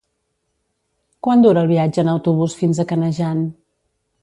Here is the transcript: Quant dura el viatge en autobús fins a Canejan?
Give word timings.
Quant 1.27 1.43
dura 1.43 1.63
el 1.65 1.69
viatge 1.73 2.03
en 2.05 2.11
autobús 2.15 2.57
fins 2.63 2.79
a 2.85 2.89
Canejan? 2.95 3.47